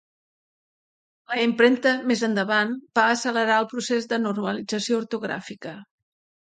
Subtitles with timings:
[1.33, 5.81] La impremta, més endavant, va accelerar el procés de normalització ortogràfica.